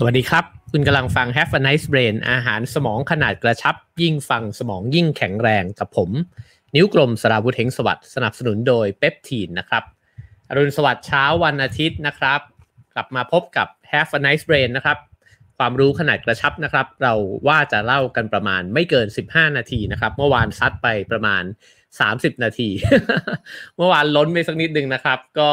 [0.00, 6.10] สวัสดีครับ คุณกำลังฟัง Have a Nice Brain อาหารสมองขนาดกระชับ ยิ่งฟังสมองยิ่งแข็งแรงกับผม
[6.74, 9.84] นิ้วกลมสราวุธเฮงสวัสดิ์สนับสนุนโดยเปปทีนนะครับ
[10.48, 12.40] อรุณสวัสดิ์เช้าวันอาทิตย์นะครับ
[12.94, 14.98] กลับมาพบกับ Have a Nice Brain นะครับ
[15.58, 17.14] ความรู้ขนาดกระชับนะครับ เรา
[17.48, 21.42] ว่าจะเล่ากันประมาณไม่เกิน 15 นาทีนะครับ เมื่อวานซัดไปประมาณ
[21.98, 22.68] 30 นาที
[23.76, 25.52] เมื่อวานล้นไปสักนิดนึงนะครับ ก็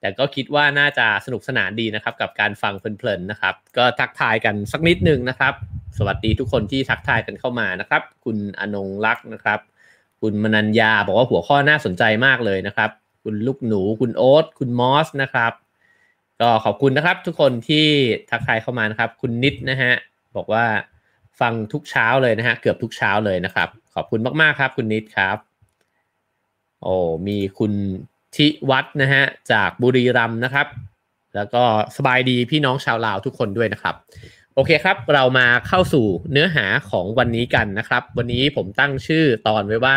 [0.00, 5.54] แต่ก็คิดว่าน่าจะสนุกสนานดีนะครับ กับการฟังเพลินๆนะครับ ก็ทักทายกันสักนิดนึงนะครับ
[5.98, 9.60] สวัสดีทุกคนที่ทักทายกันเข้ามานะครับ คุณอนงรักนะครับ
[10.20, 12.90] คุณมนัญญาบอกว่าหัวข้อน่าสนใจมากเลยนะครับ
[13.22, 15.52] คุณลูกหนู คุณโอ๊ตคุณมอสนะครับ
[16.40, 17.86] ก็ขอบคุณนะครับ ทุกคนที่
[18.30, 19.92] ทักทายเข้ามานะครับ คุณนิดนะฮะ
[20.36, 20.64] บอกว่า
[21.40, 25.36] ฟังทุกเช้าเลยนะฮะเกือบทุกเช้าเลยนะครับ ขอบคุณมากๆครับ คุณนิดครับ
[26.82, 26.94] โอ้
[27.26, 27.72] มีคุณ
[28.36, 30.66] ทิวัฒนะฮะจากบุรีรัมย์นะครับ
[31.34, 31.62] แล้วก็
[31.96, 33.94] สบายดีพี่น้องชาวลาวทุกคนด้วยนะครับ
[34.54, 39.96] โอเคครับ เรามาเข้าสู่เนื้อหาของวันนี้กันนะครับ วันนี้ผมตั้งชื่อตอนไว้ว่า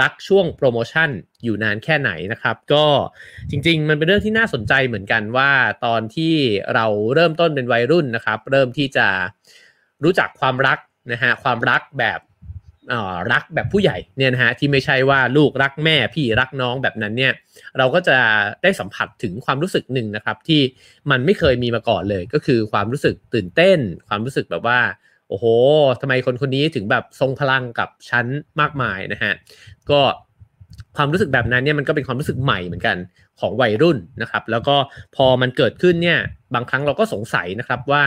[0.00, 1.10] รักช่วงโปรโมชั่น
[1.44, 2.84] อยู่นานแค่ไหนนะครับ ก็
[3.50, 5.50] จริง ๆ มันเป็นเรื่องที่น่าสนใจเหมือนกันว่า
[5.84, 6.34] ตอนที่
[6.74, 9.06] เราเริ่มต้นเป็นวัยรุ่นนะครับ เริ่มที่จะ
[10.04, 10.78] รู้จักความรัก
[11.12, 12.20] นะฮะความรักแบบ
[13.32, 17.32] รักแบบผู้ใหญ่เนี่ยนะฮะที่ไม่ใช่ว่าลูกรักแม่พี่รักน้องแบบนั้นเนี่ย
[17.78, 18.16] เราก็จะ
[18.62, 20.60] ได้สัมผัสถึงความรู้สึกหนึ่งนะครับ ที่
[21.10, 23.78] มันไม่เคยมีมาก่อนเลย ก็คือความรู้สึกตื่นเต้น
[24.08, 24.80] ความรู้สึกแบบว่า
[25.28, 25.44] โอ้โห
[26.00, 28.26] ทำไมคนคนนี้ถึงแบบทรงพลังกับฉัน
[28.60, 29.32] มากมายนะฮะ
[29.90, 30.00] ก็
[30.96, 32.96] ความรู้สึกแบบนั้นเนี่ยมันก็เป็นความรู้สึกใหม่เหมือนกัน
[33.40, 34.76] ของวัยรุ่นนะครับ แล้วก็
[35.16, 36.18] พอมันเกิดขึ้นเนี่ย
[36.54, 38.02] บางครั้งเราก็สงสัยนะครับว่า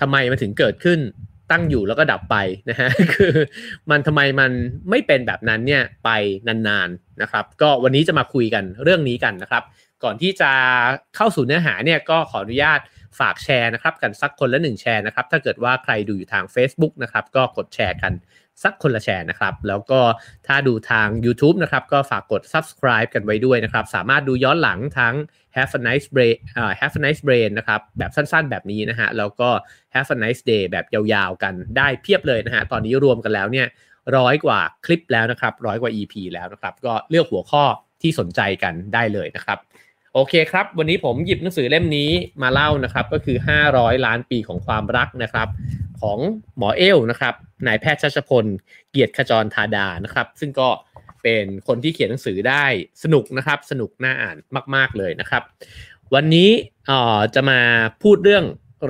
[0.00, 0.98] ทำไมมันถึงเกิดขึ้น
[1.52, 2.36] ตั้งอยู่แล้วก็ดับไป
[2.70, 3.34] นะฮะคือ
[3.90, 4.50] มันทำไมมัน
[4.90, 6.10] ไม่เป็นแบบนั้นเนี่ยไป
[6.46, 9.62] นานๆนะครับ ก็วันนี้จะมาคุยกันเรื่องนี้กันนะครับ
[10.04, 10.50] ก่อนที่จะ
[11.16, 12.80] เข้าสู่เนื้อหาเนี่ยก็ขออนุญาต
[13.18, 18.12] ฝากแชร์นะครับ กันสักคนละหนึ่งแชร์นะครับ ถ้าเกิดว่าใครดูอยู่ทาง Facebook นะครับ ก็กดแชร์กัน
[18.62, 20.00] สักคนละแชร์นะครับ แล้วก็
[20.46, 25.14] ถ้าดูทาง YouTube นะครับ ก็ฝากกด subscribe กันไว้ด้วยนะครับ สามารถดูย้อนหลังทั้ง
[25.56, 29.50] Have a nice brain อ่า Have a nice brain นะครับ แบบสั้นๆ แบบนี้นะฮะ แล้วก็
[29.94, 33.66] Have a nice day แบบยาวๆ กันได้เพียบเลยนะฮะ ตอนนี้รวมกันแล้วเนี่ย
[34.16, 37.64] ร้อยกว่าคลิปแล้วนะครับร้อยกว่า EP แล้วนะครับ ก็เลือกหัวข้อ
[38.02, 39.58] ที่สนใจกันได้เลยนะครับ
[40.14, 42.10] โอเคครับ วันนี้ผมหยิบหนังสือเล่มนี้
[42.42, 43.36] มาเล่านะครับ ก็คือ
[43.72, 45.48] 500 ล้านปีของความรักนะครับ
[46.02, 46.18] ของ
[46.56, 47.34] หมอเอลนะครับ
[47.66, 48.44] นายแพทย์ชัชพล
[48.90, 50.68] เกียรติขจรธาดานะครับ ซึ่งก็
[51.22, 52.64] เป็นคนที่เขียนหนังสือได้
[53.02, 54.36] สนุกนะครับ สนุกน่าอ่าน
[54.74, 55.42] มาก ๆเลยนะครับ
[56.14, 56.50] วันนี้
[57.34, 57.60] จะมา
[58.02, 58.44] พูดเรื่อง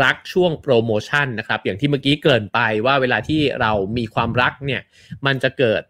[0.04, 4.82] รักช่วงโปรโมชั่นนะครับ อย่างที่เมื่อกี้เกินไปว่าเวลาที่เรามีความรักเนี่ย
[5.26, 5.82] มันจะเกิด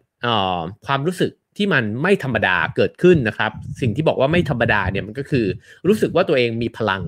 [0.85, 3.51] ความรู้สึกที่มันไม่ธรรมดาเกิดขึ้นนะครับ
[3.81, 5.45] สิ่งที่บอกว่าไม่ธรรมดาเนี่ยมันก็คือ
[5.87, 7.01] รู้สึกว่าตัวเองมีพลัง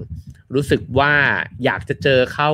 [0.55, 1.13] รู้สึกว่า
[1.65, 2.49] อยากจะเจอเขา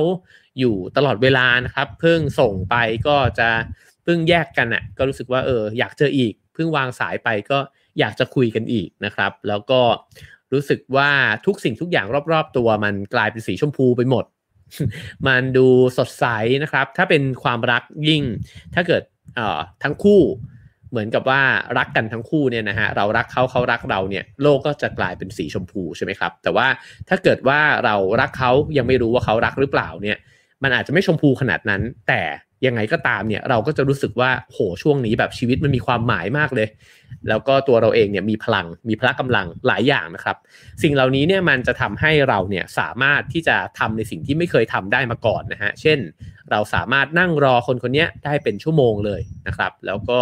[0.58, 2.76] อยู่ตลอดเวลานะครับ เพิ่งส่งไป
[3.06, 3.48] ก็จะ
[4.04, 7.58] เพิ่งแยกกันอะก็รู้สึกว่าเอออยากเจออีก เพิ่งวางสายไปก็
[7.98, 9.80] อยากจะคุยกันอีกนะครับ แล้วก็
[10.52, 11.10] รู้สึกว่า
[11.46, 14.24] ทุกสิ่งทุกอย่างรอบๆ ตัวมันกลายเป็นสีชมพูไปหมด
[15.26, 15.66] มันดู
[15.98, 16.26] สดใส
[16.62, 18.22] นะครับ ถ้าเป็นความรักยิ่ง
[18.74, 19.02] ถ้าเกิด
[19.34, 20.20] เอ่อทั้งคู่
[20.90, 21.42] เหมือนกับว่า
[21.78, 26.66] รักกันทั้งคู่เนี่ยนะฮะเรารักเขาเขารักเราเนี่ยโลกก็จะกลายเป็นสีชมพูใช่ไหมครับ แต่ว่า
[27.08, 30.18] ถ้าเกิดว่าเรารักเขายังไม่รู้ว่าเขารักหรือเปล่าเนี่ย
[30.62, 32.22] มันอาจจะไม่ชมพูขนาดนั้น แต่
[32.66, 36.68] ยังไงก็ตามเนี่ยเราก็จะรู้สึกว่าโหช่วงนี้แบบชีวิตมันมีความหมายมากเลย
[37.28, 40.36] แล้วก็ตัวเราเองเนี่ยมีพลังมีพละกำลังหลายอย่างนะครับ
[40.82, 45.98] สิ่งเหล่านี้เนี่ยมันจะทำให้เราเนี่ยสามารถที่จะทำในสิ่งที่ไม่เคยทำได้มาก่อนนะฮะเช่น
[46.50, 50.18] เราสามารถนั่งรอคนคนนี้ได้เป็นชั่วโมงเลยนะครับ แล้วก็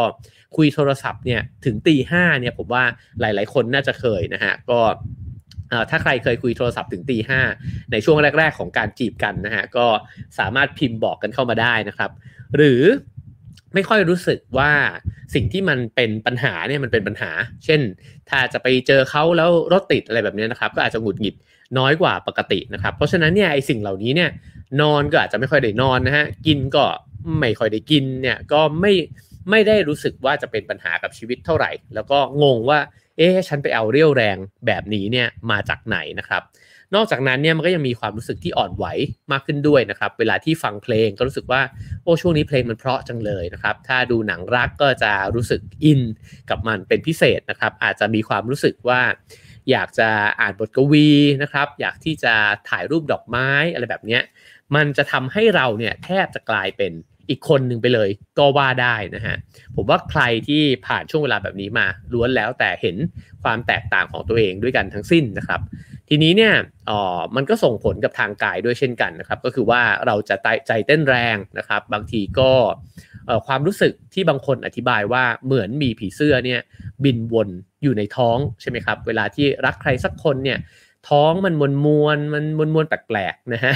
[0.56, 2.84] คุยโทรศัพท์เนี่ยถึงตีห้าเนี่ยผมว่า
[3.20, 4.80] หลาย ๆ คนน่าจะเคยนะฮะก็
[5.90, 7.40] ถ้าใครเคยคุยโทรศัพท์ถึงตีห้า
[7.92, 9.86] ในช่วงแรก ๆ ของการจีบกันนะฮะก็
[10.38, 12.10] สามารถพิมพ์บอกกันเข้ามาได้นะครับ
[12.56, 12.82] หรือ
[13.74, 14.72] ไม่ค่อยรู้สึกว่า
[15.34, 17.30] สิ่งที่มันเป็นปัญหาเนี่ยมันเป็นปัญหา
[17.64, 17.80] เช่น
[18.30, 21.34] ถ้าจะไปเจอเขาแล้วรถติดอะไรแบบนี้นะครับ ก็อาจจะหงุดหงิด
[21.78, 24.30] น้อยกว่าปกตินะครับ เพราะฉะนั้นเนี่ยไอสิ่งเหล่านี้เนี่ย
[24.80, 26.84] นอนก็อาจจะไม่ค่อยได้นอนนะฮะกินก็
[27.40, 28.92] ไม่ค่อยได้กินเนี่ยก็ไม่
[29.50, 32.78] ไม่ได้รู้สึกว่าจะเป็นปัญหากับชีวิตเท่าไหร่ แล้วก็งงว่า
[33.20, 34.36] เอ๊ะฉันไปเอาเรี่ยวแรง
[34.66, 36.42] แบบนี้เนี่ยมาจากไหนนะครับ
[36.94, 38.86] นอกจากนั้นเนี่ยมันก็ยังมีความรู้สึกที่อ่อนไหว
[39.32, 41.62] มากขึ้นด้วยนะครับ เวลาที่ฟังเพลงก็รู้สึกว่า
[42.02, 46.00] โอ้ช่วงนี้เพลงมันเพราะจังเลยนะครับ ถ้าดูหนังรักก็จะรู้สึกอิน
[46.50, 49.00] กับมันเป็นพิเศษนะครับ อาจจะมีความรู้สึกว่า
[49.70, 50.08] อยากจะ
[50.40, 51.08] อ่านบทกวี
[51.42, 52.34] นะครับ อยากที่จะ
[52.68, 54.18] ถ่ายรูปดอกไม้อะไรแบบนี้
[54.74, 56.92] มันจะทำให้เราเนี่ยแทบจะกลายเป็น
[57.30, 59.36] อีกคนหนึ่งไปเลยก็ว่าได้นะฮะ
[59.76, 62.96] ผมว่าใครที่ผ่านช่วงเวลาแบบนี้มาล้วนแล้วแต่เห็น
[63.42, 65.60] ความแตกต่างของตัวเองด้วยกันทั้งสิ้นนะครับ
[66.08, 66.54] ทีนี้เนี่ย
[66.90, 70.36] อ๋อมันก็ส่งผลกับทางกายด้วยเช่นกันนะครับ ก็คือว่าเราจะ
[70.66, 72.50] ใจเต้นแรงนะครับ บางทีก็
[73.46, 76.60] ความรู้สึกที่บางคนอธิบายว่าเหมือนมีผีเสื้อเนี่ย
[77.04, 77.48] บินวน
[77.82, 80.58] อยู่ในท้องใช่ไหมครับ เวลาที่รักใครสักคนเนี่ย
[81.08, 83.74] ท้องมันมวนมวนมันมวนมวนแปลกๆนะฮะ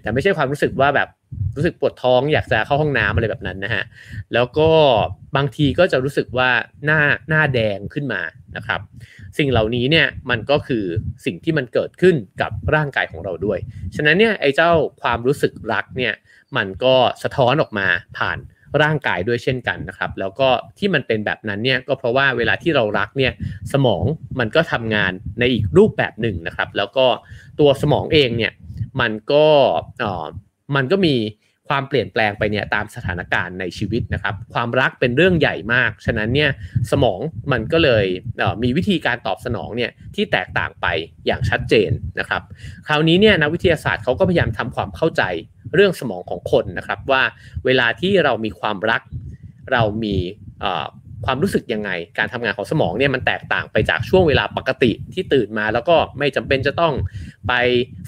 [0.00, 1.08] แต่ไม่ใช่ความรู้สึกว่าแบบ
[1.56, 3.84] รู้สึกปวดท้องอยากจะเข้าห้องน้ำอะไรแบบนั้นนะฮะ
[4.34, 4.70] แล้วก็
[5.36, 6.50] บางทีก็จะรู้สึกว่า
[6.84, 8.20] หน้าหน้าแดงขึ้นมา
[8.56, 8.80] นะครับ
[9.38, 10.84] สิ่งเหล่านี้เนี่ยมันก็คือ
[11.24, 13.58] สิ่งที่มันเกิดขึ้นกับร่างกายของเราด้วย
[13.96, 14.70] ฉะนั้นเนี่ยไอ้เจ้า
[15.02, 16.14] ความรู้สึกรักเนี่ย
[16.56, 17.86] มันก็สะท้อนออกมา
[18.18, 18.38] ผ่าน
[18.82, 20.48] ร่างกายด้วยเช่นกันนะครับ แล้วก็
[20.78, 23.32] ที่มันเป็นแบบนั้นเนี่ยก็เพราะว่าเวลาที่เรารักเนี่ย
[23.72, 24.04] สมอง
[24.40, 27.06] มันก็ทำงานในอีกรูปแบบหนึ่งนะครับ แล้วก็
[27.60, 28.52] ตัวสมองเองเนี่ย
[29.00, 29.46] มันก็
[30.74, 31.16] มันก็มี
[31.68, 36.50] ความเปลี่ยนแปลงไปเนี่ยตามสถานการณ์ในชีวิตนะครับ ความรักเป็นเรื่องใหญ่มาก ฉะนั้นเนี่ย
[36.90, 37.20] สมอง
[37.52, 38.04] มันก็เลย
[38.62, 40.86] มีวิธีการตอบสนองเนี่ยที่แตกต่างไป
[41.26, 42.42] อย่างชัดเจนนะครับ
[42.86, 45.22] คราวนี้เนี่ยนักวิทยาศาสตร์เขาก็พยายามทำความเข้าใจ
[45.74, 47.22] เรื่องสมองของคนนะครับว่า
[47.64, 49.02] เวลาที่เรามีความรัก
[49.72, 50.16] เรามี
[51.26, 56.94] ความรู้สึกยังไง การทำงานของสมองเนี่ยมันแตกต่างไปจากช่วงเวลาปกติที่ตื่นมา แล้วก็ไม่จำเป็นจะต้อง
[57.48, 57.52] ไป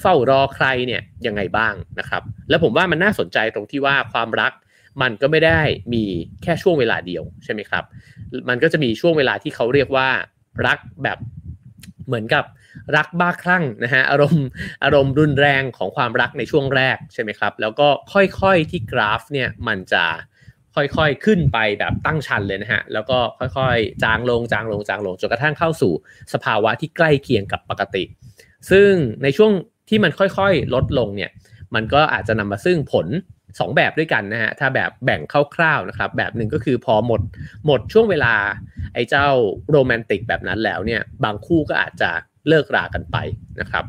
[0.00, 4.52] เฝ้ารอใครเนี่ยยังไงบ้างนะครับ แล้วผมว่ามันน่าสนใจตรงที่ว่าความรัก
[5.02, 5.60] มันก็ไม่ได้
[5.92, 6.04] มี
[6.42, 7.84] แค่ช่วงเวลาเดียวใช่ไหมครับ
[8.48, 10.08] มันก็จะมีช่วงเวลาที่เขาเรียกว่า
[10.66, 11.18] รักแบบ
[12.06, 12.44] เหมือนกับ
[12.96, 14.46] รักบ้าคลั่งนะฮะอารมณ์
[14.84, 20.04] อารมณ์รุนแรงของความรักในช่วงแรกใช่ไหมครับ แล้วก็ค่อยๆที่กราฟเนี่ยมันจะ
[20.76, 25.92] ค่อยๆขึ้นไปแบบตั้งชันเลยนะฮะ แล้วก็ค่อยๆ จางลงจางลงจางลงจนกระทั่งเข้าสู่
[26.32, 28.04] สภาวะที่ใกล้เคียงกับปกติ
[28.70, 28.90] ซึ่ง
[29.22, 29.52] ในช่วง
[29.88, 31.30] ที่มันค่อยๆ ลดลงเนี่ย
[31.74, 33.06] มันก็อาจจะนำมาซึ่งผล
[33.40, 35.20] 2 แบบด้วยกันนะฮะ ถ้าแบบแบ่ง
[35.54, 37.22] คร่าวๆนะครับ แบบหนึ่งก็คือพอหมด
[37.66, 38.34] หมดช่วงเวลา
[38.94, 39.26] ไอ้เจ้า
[39.70, 42.10] โรแมนติกแบบนั้นแล้วเนี่ย บางคู่ก็อาจจะ
[42.48, 43.16] เลิกรากันไป
[43.60, 43.84] นะครับ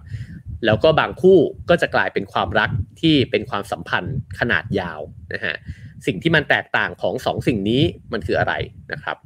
[0.65, 1.37] แล้วก็บางคู่
[1.69, 2.69] ก็จะกลายเป็นความรัก
[3.01, 4.99] ที่เป็นความสัมพันธ์ขนาดยาว
[5.33, 5.55] นะฮะ
[6.05, 7.81] สิ่งที่มันแตกต่างของ2สสิ่งนี้
[8.13, 8.53] มันคืออะไร
[8.91, 9.17] นะครับ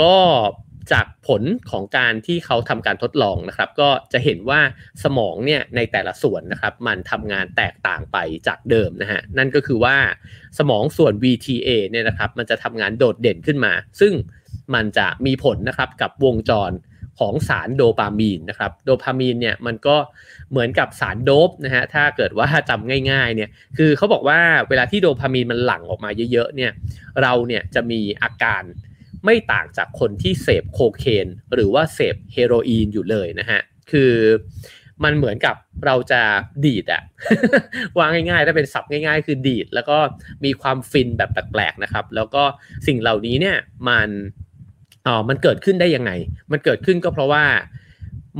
[0.00, 0.14] ก็
[0.92, 4.60] จากผลของการที่เขาทำการทดลองนะครับ ก็จะเห็นว่า
[5.04, 9.96] สมองเนี่ยในแต่ละส่วนนะครับ มันทำงานแตกต่างไปจากเดิมนะฮะนั่นก็คือว่า
[10.58, 14.12] สมองส่วน VTA เนี่ยนะครับ มันจะทำงานโดดเด่นขึ้นมา ซึ่ง
[14.74, 16.70] มันจะมีผลนะครับกับวงจร
[17.18, 19.96] ของสารโดปามีนนะครับโดปามีนเนี่ยมันก็
[20.50, 26.72] เหมือนกับสารโดปนะฮะถ้าเกิดว่าจำง่ายๆเนี่ยคือเขาบอกว่าเวลาที่โดปามีนมันหลั่งออกมาเยอะๆเนี่ย
[27.22, 28.62] เราเนี่ยจะมีอาการ
[29.24, 33.60] ไม่ต่างจากคนที่เสพโคเคนหรือว่าเสพเฮโรอีนอยู่เลยนะฮะ
[33.90, 34.12] คือ
[35.04, 36.22] มันเหมือนกับเราจะ
[36.64, 37.02] ดีดอะ
[37.98, 39.98] วางง่ายๆ ถ้าเป็นศัพท์ง่าย ๆ คือดีด แล้วก็
[40.44, 42.42] มีความฟินแบบแปลกๆนะครับ แล้วก็
[42.86, 43.56] สิ่งเหล่านี้เนี่ย
[43.88, 44.08] มัน
[45.06, 46.12] อ๋อมันเกิดขึ้นได้ยังไง
[46.52, 47.44] มันเกิดขึ้นก็เพราะว่า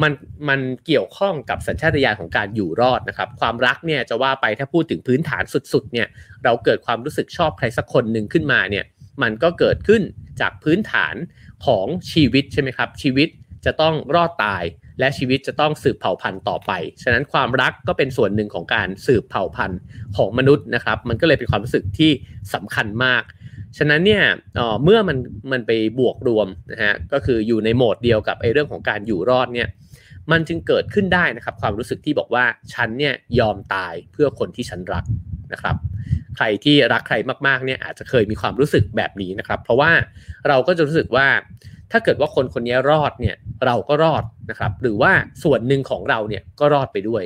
[0.03, 0.13] มัน
[0.49, 5.43] มันเกี่ยวข้องกับสัญชาตญาณของการอยู่รอดนะครับ ความรักเนี่ยจะว่าไปถ้าพูดถึงพื้นฐาน
[5.73, 6.09] สุดๆเนี่ย
[6.45, 8.85] เราเกิดความรู้สึกชอบใครสักคนหนึ่งขึ้นมาเนี่ย
[9.23, 10.03] มันก็เกิดขึ้น
[10.41, 11.15] จากพื้นฐาน
[11.67, 13.29] ของชีวิตใช่ไหมครับ ชีวิต
[13.65, 14.63] จะต้องรอดตาย
[14.99, 16.73] และชีวิตจะต้องสืบเผ่าพันธุ์ต่อไป
[17.03, 19.81] ฉะนั้นความรักก็เป็นส่วนหนึ่งของการสืบเผ่าพันธุ์
[20.17, 22.11] ของมนุษย์นะครับ มันก็เลยเป็นความรู้สึกที่
[22.55, 23.23] สำคัญมาก
[23.79, 24.23] ฉะนั้นเนี่ย
[24.85, 25.19] เมื่อมัน
[25.53, 29.69] มันไปบวกรวมนะฮะก็คืออยู่ในโหมดเดียวกับไอ้เรื่องของการอยู่รอดเนี่ย
[30.33, 35.05] มันจึงเกิดขึ้นได้นะครับ ความรู้สึกที่บอกว่าฉันเนี่ยยอมตายเพื่อคนที่ฉันรัก
[35.53, 35.77] นะครับ
[36.37, 37.17] ใครที่รักใคร
[37.47, 39.91] มากๆเนี่ยอาจจะเคยมีความรู้สึกแบบนี้นะครับ เพราะว่า
[40.49, 41.27] เราก็จะรู้สึกว่า
[41.93, 45.13] ถ้าเกิดว่าคนคนนี้รอดเนี่ยเราก็รอดนะครับ หรือว่า
[45.45, 47.23] ส่วนหนึ่งของเราเนี่ยก็รอดไปด้วย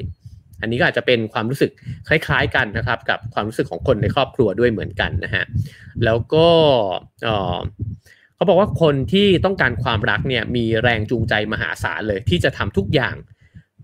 [0.60, 1.70] อันนี้ก็อาจจะเป็นความรู้สึก
[2.08, 5.44] คล้าย ๆกันนะครับ กับความรู้สึกของคนในครอบครัวด้วยเหมือนกันนะฮะ
[6.04, 6.48] แล้วก็
[8.34, 13.16] เขาบอกว่าคนที่ต้องการความรักเนี่ยมีแรงจูงใจมหาศาลเลย ที่จะทำทุกอย่าง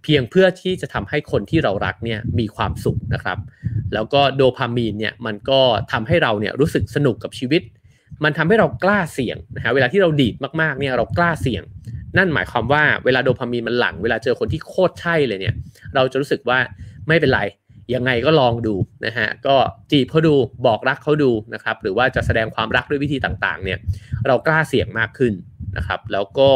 [0.02, 3.38] เพียงเพื่อที่จะทำให้คนที่เรารักเนี่ยมีความสุขนะครับ
[3.95, 5.61] แล้วก็โดพามีนเนี่ยมันก็
[5.92, 7.62] ทำให้เราเนี่ยรู้สึกสนุกกับชีวิต
[8.25, 11.62] มันทำให้เรากล้าเสี่ยงนะฮะเวลาที่เราดีดมากๆเนี่ยเรากล้าเสี่ยง
[12.17, 15.55] นั่นหมายความว่าเวลาโดพามีนมันหลั่งเวลาเจอคนที่โคตรใช่เลยเนี่ย
[15.95, 16.59] เราจะรู้สึกว่า
[17.09, 17.41] ไม่เป็นไร
[17.95, 18.75] ยังไงก็ลองดู
[19.07, 19.57] นะฮะก็
[19.91, 20.35] จีบเขาดู
[20.67, 23.79] บอกรักเขาดูนะครับหรือว่าจะแสดงความรักด้วยวิธีต่างๆเนี่ย
[24.27, 25.33] เรากล้าเสี่ยงมากขึ้น
[25.77, 26.51] นะครับแล้วก็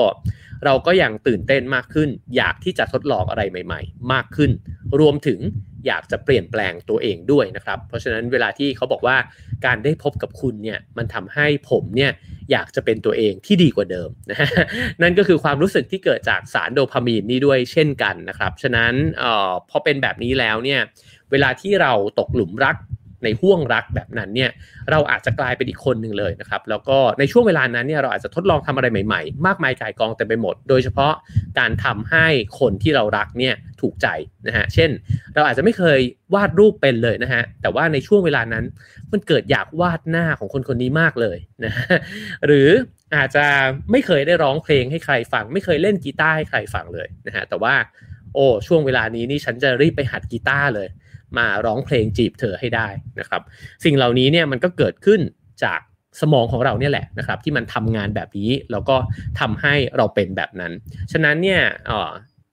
[0.64, 4.50] เราก็ยังตื่นเต้นมากขึ้น อยากที่จะทดลองอะไรใหม่ ๆ มากขึ้น
[5.00, 5.38] รวมถึง
[5.86, 9.16] อยากจะเปลี่ยนแปลงตัวเองด้วยนะครับ เพราะฉะนั้นเวลาที่เขาบอกว่า
[9.66, 12.10] การได้พบกับคุณเนี่ยมันทำให้ผมเนี่ย
[12.52, 14.48] อยากจะเป็นตัวเองที่ดีกว่าเดิมนะฮะ
[15.02, 18.92] นั่นก็คือความรู้สึกที่เกิดจากสารโดพามีนนี่ด้วยเช่นกันนะครับ ฉะนั้น
[19.22, 20.80] ออพอเป็นแบบนี้แล้วเนี่ย
[21.30, 22.76] เวลาที่เราตกหลุมรัก
[23.24, 24.50] ในห่วงรักแบบนั้นเนี่ย
[24.90, 31.12] เราอาจจะกลายเป็นอีกคนหนึ่งเลยนะครับแล้วก็ในช่วงเวลานั้นเนี่ยเราอาจจะทดลองทำอะไรใหม่ๆ มากมายกายกองเต็มไปหมด โดยเฉพาะ
[31.58, 32.26] การทำให้
[32.60, 34.06] คนที่เรารักเนี่ยถูกใจ
[34.46, 34.90] นะฮะเช่น
[35.34, 35.98] เราอาจจะไม่เคย
[36.34, 38.64] วาดรูปเป็นเลยนะฮะแต่ว่าในช่วงเวลานั้น
[39.12, 41.72] มันเกิดอยากวาดหน้าของคนคนนี้มากเลยนะ
[42.46, 42.68] หรือ
[43.16, 43.46] อาจจะ
[43.90, 47.74] ไม่เคยได้ร้องเพลงให้ใครฟัง ไม่เคยเล่นกีตาร์ให้ใครฟังเลยนะฮะแต่ว่า
[48.34, 50.88] โอ้ช่วงเวลานี้นี่ฉันจะรีบไปหัดกีตาร์เลย
[51.38, 52.88] มาร้องเพลงจีบเธอให้ได้
[53.20, 53.42] นะครับ
[53.84, 55.20] สิ่งเหล่านี้เนี่ยมันก็เกิดขึ้น
[55.64, 55.80] จาก
[56.20, 58.96] สมองของเราเนี่ยแหละนะครับ ที่มันทำงานแบบนี้แล้วก็
[59.40, 60.72] ทำให้เราเป็นแบบนั้น
[61.12, 61.62] ฉะนั้นเนี่ย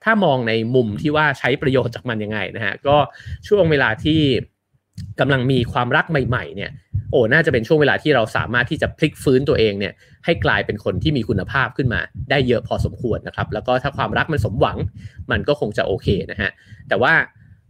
[0.03, 2.97] ถ้ามองในมุมที่ว่าใช้ประโยชน์จากมันยังไงนะฮะก็
[3.47, 4.19] ช่วงเวลาที่
[5.19, 6.71] กำลังมีความรักใหม่ ๆ เนี่ย
[7.11, 9.93] โอ้น่าจะเป็นช่วงเวลาที่เราสามารถที่จะพลิกฟื้นตัวเองเนี่ย
[10.25, 14.77] ให้กลายเป็นคนที่มีคุณภาพขึ้นมาได้เยอะพอสมควรนะครับ แล้วก็ถ้าความรักมันสมหวัง
[15.31, 16.51] มันก็คงจะโอเคนะฮะ
[16.89, 17.13] แต่ว่า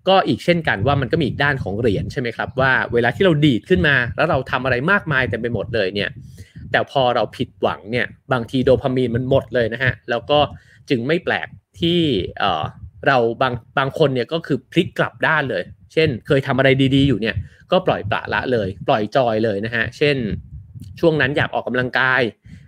[0.07, 6.09] ก็อีกเช่นกันว่ามันก็มีอีกด้านของเหรียญใช่ไหมครับว่าเวลาที่เราดีดขึ้นมา แล้วเราทำอะไรมากมายเต็มไปหมดเลยเนี่ย
[6.71, 10.39] แต่พอเราผิดหวังเนี่ยบางทีโดพามีนมันหมดเลยนะฮะแล้วก็
[10.89, 11.47] จึงไม่แปลก
[11.81, 11.99] ที่
[13.07, 17.35] เราบางบางคนเนี่ยก็คือพลิกกลับด้านเลย เช่น เคยทำอะไรดีๆอยู่เนี่ย
[17.71, 20.17] ก็ปล่อยปละละเลย ปล่อยจอยเลยนะฮะเช่น
[20.99, 22.21] ช่วงนั้นอยากออกกำลังกาย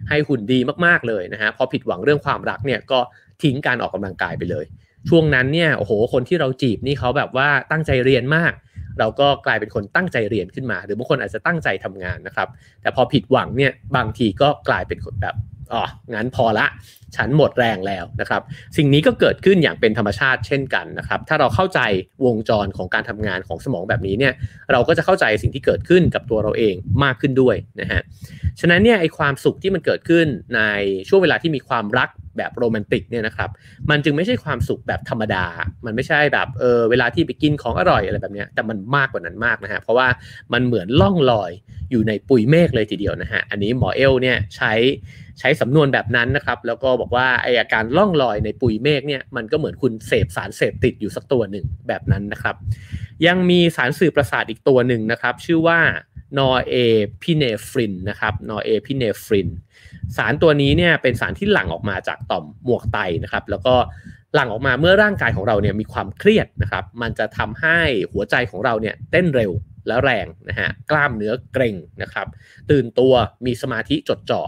[0.09, 2.99] ให้หุ่นดีมากๆเลยนะฮะพอผิดหวังเรื่องความรักเนี่ยก็
[3.43, 4.65] ทิ้งการออกกำลังกายไปเลย
[5.09, 8.53] ช่วงนั้นเนี่ยโอ้โหคนที่เราจีบนี่เขาแบบว่าตั้งใจเรียนมาก
[8.99, 12.47] เราก็กลายเป็นคนตั้งใจเรียนขึ้นมา หรือบางคนอาจจะตั้งใจทำงานนะครับ
[12.81, 15.35] แต่พอผิดหวังเนี่ยบางทีก็กลายเป็นคนแบบ
[15.73, 15.83] อ๋อ
[16.13, 16.67] งั้นพอละ
[17.17, 18.41] ฉันหมดแรงแล้วนะครับ
[18.77, 21.79] สิ่งนี้ก็เกิดขึ้นอย่างเป็นธรรมชาติเช่นกันนะครับ ถ้าเราเข้าใจ
[22.25, 24.33] วงจรของการทำงานของสมองแบบนี้เนี่ย
[24.71, 28.01] เราก็จะเข้าใจสิ่งที่เกิดขึ้นกับตัวเราเองมากขึ้นด้วยนะฮะ
[28.59, 30.61] ฉะนั้นเนี่ยไอความสุขที่มันเกิดขึ้นใน
[31.09, 33.49] ช่วงเวลาที่มีความรักแบบโรแมนติกเนี่ยนะครับ
[33.89, 35.45] มันจึงไม่ใช่ความสุขแบบธรรมดา
[35.85, 40.07] มันไม่ใช่แบบเออเวลาที่ไปกินของอร่อยอะไรแบบนี้แต่มันมากกว่านั้นมากนะฮะ เพราะว่า
[40.53, 41.51] มันเหมือนล่องลอย
[41.91, 44.73] อยู่ในปุยเมฆเลยทีเดียวนะฮะ อันนี้หมอเอลเนี่ยใช้
[45.39, 52.55] ใช้สำนวนแบบนั้นนะครับ แล้วก็บอกว่าไออาการล่องลอยในปุยเมฆเนี่ยมันก็เหมือนคุณเสพสารเสพติดอยู่สักตัวหนึ่งแบบนั้นนะครับ
[53.25, 55.79] ยังมีสารสื่อประสาทอีกตัวหนึ่งนะครับ ชื่อว่า
[56.37, 56.73] นอร์เอ
[57.21, 59.47] พิเนฟรินนะครับนอร์เอพิเนฟริน
[60.17, 63.75] สารตัวนี้เนี่ยเป็นสารที่หลั่งออกมาจากต่อมหมวกไตนะครับ แล้วก็
[64.33, 67.79] หลั่งออกมาเมื่อร่างกายของเราเนี่ยมีความเครียดนะครับ มันจะทำให้
[68.11, 69.51] หัวใจของเราเนี่ยเต้นเร็ว
[69.87, 72.27] และแรงนะฮะกล้ามเนื้อเกร็งนะครับ
[72.71, 73.13] ตื่นตัว
[73.45, 74.41] มีสมาธิจดจ่อ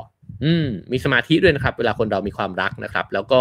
[0.43, 3.39] อืมมีสมาธิด้วยนะครับ เวลาคนเรามีความรักนะครับ แล้วก็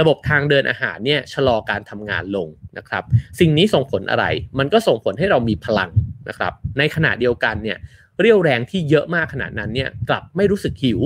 [0.00, 2.48] ระบบทางเดินอาหารเนี่ยชะลอการทำงานลง
[2.78, 3.04] นะครับ
[3.40, 4.24] สิ่งนี้ส่งผลอะไร
[4.58, 5.90] มันก็ส่งผลให้เรามีพลัง
[6.28, 7.78] นะครับ ในขณะเดียวกันเนี่ย
[8.20, 11.00] เรี่ยวแรงที่เยอะมากขนาดนั้นเนี่ยกลับไม่รู้สึกหิว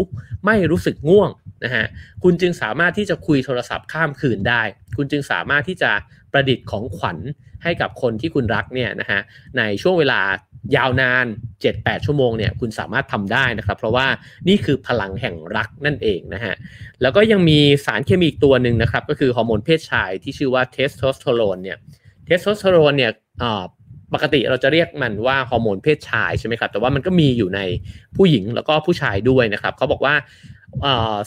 [0.46, 1.30] ไม่รู้สึกง่วง
[1.64, 1.86] นะฮะ
[2.22, 4.62] คุณจึงสามารถที่จะคุยโทรศัพท์ข้ามคืนได้
[4.96, 5.90] คุณจึงสามารถที่จะ
[6.36, 7.18] ประดิษฐ์ของขวัญ
[7.62, 9.20] ให้กับคนที่คุณรักเนี่ยนะฮะ
[9.58, 10.20] ในช่วงเวลา
[10.76, 11.26] ยาวนาน
[11.64, 14.06] 7-8 ชั่วโมงเนี่ยคุณสามารถทำได้นะครับ เพราะว่า
[14.48, 16.54] นี่คือพลังแห่งรักนั่นเองนะฮะ
[17.02, 21.78] แล้วก็ยังมีสารเคมีอีกตัวหนึ่งนะครับ ก็คือฮอร์โมนเพศชายที่ชื่อว่าเทสโทสเตอโรนเนี่ย
[22.26, 23.12] เทสโทสเตอโรนเนี่ย
[24.14, 27.60] ปกติเราจะเรียกมันว่าฮอร์โมนเพศชายใช่ไหมครับแต่ว่ามันก็มีอยู่ใน
[28.16, 30.14] ผู้หญิงแล้วก็ผู้ชายด้วยนะครับเขาบอกว่า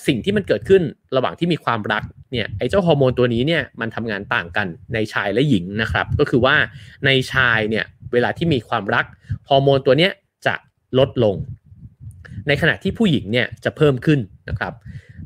[0.07, 0.81] สิ่งที่มันเกิดขึ้น
[1.15, 6.55] ระหว่างที่มีความรักเนี่ยไอ้เจ้าฮอร์โมนตัวนี้เนี่ยมันทำงานต่างกันในชายและหญิงนะครับ ก็คือว่า
[7.05, 9.05] ในชายเนี่ยเวลาที่มีความรัก
[9.49, 10.11] ฮอร์โมนตัวเนี้ย
[10.45, 10.55] จะ
[10.99, 11.35] ลดลง
[12.47, 14.19] ในขณะที่ผู้หญิงเนี่ยจะเพิ่มขึ้น
[14.49, 14.73] นะครับ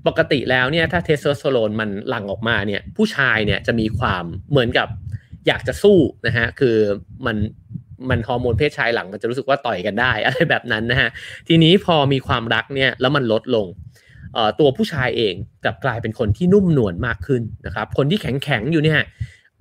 [0.07, 4.87] ปกติแล้วเนี่ยถ้าเทสโทสเตอโรนมันหลั่งออกมาเนี่ยผู้ชายเนี่ยจะมีความเหมือนกับ
[5.47, 6.75] อยากจะสู้นะฮะคือ
[7.25, 7.37] มัน
[8.09, 11.09] มันฮอร์โมนเพศชายหลั่งมันจะรู้สึกว่าต่อยกันได้อะไรแบบนั้นนะฮะ
[11.47, 13.65] ทีนี้พอมีความรักเนี่ยแล้วมันลดลง
[14.59, 19.01] ตัวผู้ชายเองกลับกลายเป็นคนที่นุ่มนวลมากขึ้นนะครับ คนที่แข็งแข็งอยู่เนี่ย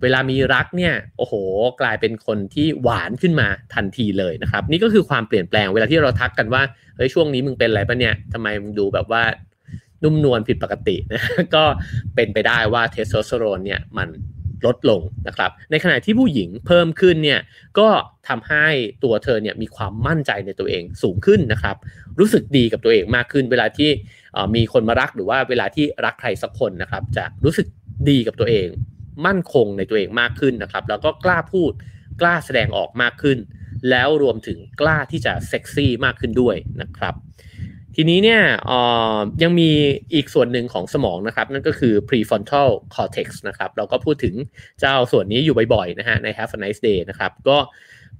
[0.02, 1.34] เวลามีรักเนี่ยโอ้โห
[1.80, 6.62] กลายเป็นคนที่หวานขึ้นมาทันทีเลยนะครับ นี่ก็คือความเปลี่ยนแปลงเวลาที่เราทักกันว่า
[6.96, 9.22] เฮ้ยช่วงนี้มึงเป็นอะไรปะเนี่ยทำไมมึงดูแบบว่า
[10.02, 11.22] นุ่มนวลผิดปกตินะ
[11.54, 11.64] ก็
[12.14, 14.08] เป็นไปได้ว่าเทสโทสเตอโรนเนี่ยมัน
[14.66, 17.40] ลดลงนะครับ ในขณะที่ผู้หญิงเพิ่มขึ้นเนี่ย
[17.78, 17.88] ก็
[18.28, 18.66] ทำให้
[19.04, 21.76] ตัวเธอเนี่ยมีความมั่นใจในตัวเองสูงขึ้นนะครับ
[22.18, 23.90] รู้สึกดีกับตัวเองมากขึ้น เวลาที่
[24.54, 27.66] มีคนมารักหรือว่าเวลาที่รักใครสักคนนะครับ จะรู้สึก
[28.08, 28.66] ดีกับตัวเอง
[29.26, 31.72] มั่นคงในตัวเองมากขึ้นนะครับ แล้วก็กล้าพูด
[32.20, 33.38] กล้าแสดงออกมากขึ้น
[33.90, 37.14] แล้วรวมถึงกล้าที่จะเซ็กซี่มากขึ้นด้วยนะครับ
[37.96, 38.42] ทีนี้เนี่ย
[39.42, 39.70] ยังมี
[40.14, 44.34] อีกส่วนหนึ่งของสมองนะครับ นั่นก็คือ prefrontal cortex นะครับ เราก็พูดถึง
[44.80, 47.58] เจ้าส่วนนี้อยู่บ่อยๆนะฮะใน Have a nice day นะครับ ก็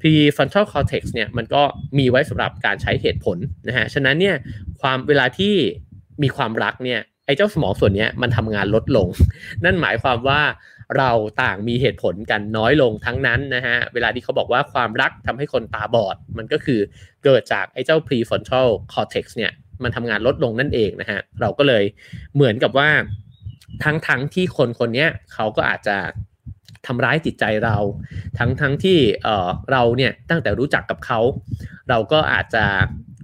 [0.01, 1.63] prefrontal cortex เนี่ยมันก็
[1.99, 3.39] มีไว้สำหรับการใช้เหตุผล
[3.69, 4.37] นะฮะ ฉะนั้นเนี่ย
[4.81, 5.55] ความเวลาที่
[6.23, 9.09] มีความรักเนี่ยไอ้เจ้าสมองส่วนนี้มันทำงานลดลง
[9.65, 10.41] นั่นหมายความว่า
[10.99, 11.11] เรา
[11.43, 16.81] ต่างมีเหตุผลกันน้อยลงทั้งนั้นนะฮะ เวลาที่เขาบอกว่าความรักทำให้คนตาบอด มันก็คือ
[17.25, 19.53] เกิดจากไอ้เจ้า prefrontal cortex เนี่ย
[19.83, 21.85] มันทำงานลดลงนั่นเองนะฮะ เราก็เลย
[22.35, 22.91] เหมือนกับว่า
[23.85, 25.97] ทั้งทั้งที่คนคนนี้เขาก็อาจจะ
[26.87, 27.77] ทำร้ายจิตใจเรา
[28.39, 31.21] ทั้งทั้งที่เออเราเนี่ยตั้งแต่รู้จักกับเขา
[31.91, 32.65] เราก็อาจจะ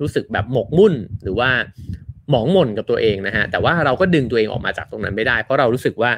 [0.01, 1.51] รู้สึกแบบหมกมุ่นหรือว่า
[2.31, 6.13] หมองหม่นกับตัวเองนะฮะแต่ว่าเราก็ดึงตัวเองออกมาจากตรงนั้นไม่ได้ เพราะเรารู้สึกว่า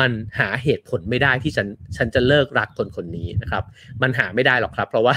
[0.00, 3.64] มันหาเหตุผลไม่ได้ที่ฉันฉันจะเลิกรักคนคนนี้นะครับ
[4.02, 5.16] มันหาไม่ได้หรอกครับ เพราะว่า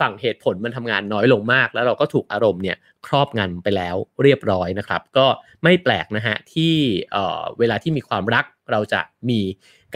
[0.00, 5.26] ฝั่งเหตุผลมันทำงานน้อยลงมาก แล้วเราก็ถูกอารมณ์เนี่ยครอบงำไปแล้วเรียบร้อยนะครับ ก็
[5.62, 6.72] ไม่แปลกนะฮะที่
[7.12, 9.40] เอ่อเวลาที่มีความรักเราจะมี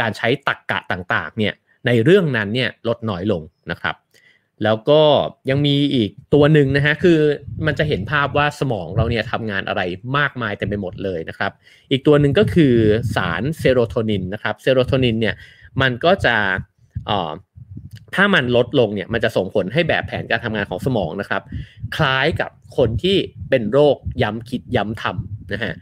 [0.00, 1.54] การใช้ตรกกะต่างๆเนี่ย
[1.86, 3.94] ในเรื่องนั้นเนี่ยลดน้อยลงนะครับ
[4.64, 5.00] แล้วก็
[5.50, 7.18] ยังมีอีกตัวหนึ่งนะฮะคือ
[7.66, 9.82] มันจะเห็นภาพว่าสมองเราเนี่ยทำงานอะไร
[10.18, 11.52] มากมายเต็มไปหมดเลยนะครับ
[11.90, 12.74] อีกตัวหนึ่งก็คือ
[13.16, 15.34] สารเซโรโทนินนะครับเซโรโทนินเนี่ย
[15.80, 16.36] มันก็จะ
[17.08, 17.32] อ่อ
[18.14, 21.42] ถ้ามันลดลงเนี่ยมันจะส่งผลให้แบบแผนการทำงานของสมองนะครับ
[21.96, 23.16] คล้ายกับคนที่
[23.50, 25.74] เป็นโรคย้ำคิดย้ำทำนะฮะ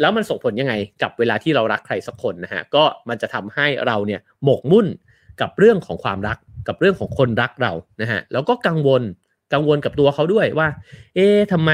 [0.00, 4.86] แล้วมันส่งผลยังไงกับเวลาที่เรารักใครสักคนนะฮะก็มันจะทำให้เราเนี่ยหมกมุ่น
[5.40, 6.38] กับเรื่องของความรัก
[6.68, 9.02] กับเรื่องของคนรักเรานะฮะแล้วก็กังวล
[9.52, 10.68] กังวลกับตัวเขาด้วยว่า
[11.14, 11.70] เอ๊ะทำไม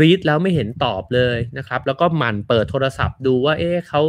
[0.00, 4.02] รีดแล้วไม่เห็นตอบเลยนะครับ แล้วก็หมั่นเปิดโทรศัพท์ดูว่า เอ๊ะเขา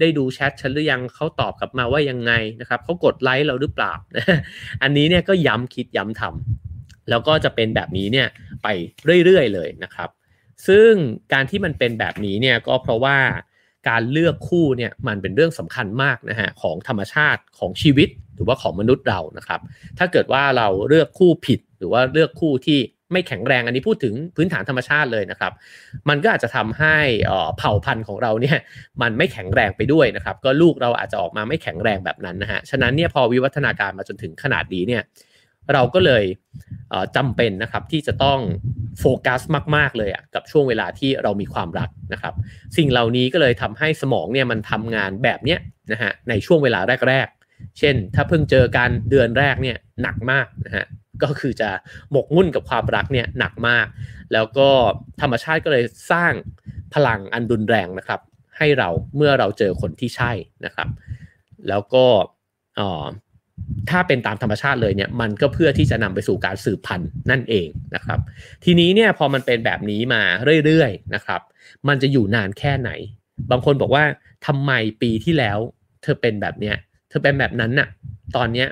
[0.00, 3.92] ได้ดูแชทฉันหรือยังเขาตอบกลับมาว่ายังไงนะครับเขากดไลค์เราหรือเปล่า
[4.82, 8.28] อันนี้เนี่ยก็ย้ำคิดย้ำทำแล้วก็จะเป็นแบบนี้เนี่ย
[8.62, 8.68] ไป
[9.24, 10.08] เรื่อยๆเลยนะครับ
[10.66, 10.92] ซึ่ง
[11.32, 13.18] การที่มันเป็นแบบนี้เนี่ยก็เพราะว่า
[13.88, 19.60] การเลือกคู่เนี่ยมันเป็นเรื่องสำคัญมากนะฮะของธรรมชาติของชีวิต หรือว่าของมนุษย์เรานะครับ
[19.98, 22.80] ถ้าเกิดว่าเราเลือกคู่ผิดหรือว่าเลือกคู่ที่
[23.12, 25.52] ไม่แข็งแรงอันนี้พูดถึงพื้นฐานธรรมชาติเลยนะครับ
[26.08, 26.96] มันก็อาจจะทำให้
[27.58, 28.58] เผ่าพันธุ์ของเราเนี่ย
[29.02, 35.02] มันไม่แข็งแรงไปด้วยนะครับ ก็ลูกเราอาจจะออกมาไม่แข็งแรงแบบนั้นนะฮะฉะนั้นเนี่ยพอวิวัฒนาการมาจนถึงขนาดนี้เนี่ย
[35.72, 36.24] เราก็เลย
[37.16, 38.38] จำเป็นนะครับที่จะต้อง
[39.00, 39.40] โฟกัส
[39.76, 42.34] มาก ๆ เลยอะกับช่วงเวลาที่เรามีความรักนะครับ
[42.76, 45.58] สิ่งเหล่านี้ก็เลยทำให้สมองเนี่ยมันทำงานแบบเนี้ย
[45.92, 47.41] นะฮะในช่วงเวลาแรกๆ
[47.78, 50.86] เช่น ถ้าเพิ่งเจอกันเดือนแรกเนี่ยหนักมากนะฮะ
[51.22, 51.70] ก็คือจะ
[52.10, 53.86] หมกมุ่นกับความรักเนี่ยหนักมาก
[54.32, 54.68] แล้วก็
[55.20, 56.32] ธรรมชาติก็เลยสร้าง
[56.94, 58.20] พลังอันรุนแรงนะครับ
[58.58, 60.32] ให้เราเมื่อเราเจอคนที่ใช่
[60.64, 60.88] นะครับ
[61.68, 62.04] แล้วก็
[63.90, 68.18] ถ้าเป็นตามธรรมชาติเลยเนี่ยมันก็เพื่อที่จะนำไปสู่การสืบพันธุ์นั่นเองนะครับ
[68.64, 70.22] ทีนี้เนี่ยพอมันเป็นแบบนี้มา
[70.64, 71.40] เรื่อยๆนะครับ
[71.88, 72.90] มันจะอยู่นานแค่ไหน
[73.50, 74.04] บางคนบอกว่า
[74.46, 74.72] ทำไม
[75.02, 75.58] ปีที่แล้ว
[76.02, 76.76] เธอเป็นแบบเนี้ย
[77.12, 77.88] เธอเป็นแบบนั้นน่ะ
[78.36, 78.68] ตอนเนี้ย